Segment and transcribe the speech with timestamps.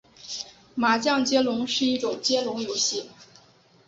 [0.73, 3.07] 麻将接龙是一种接龙游戏。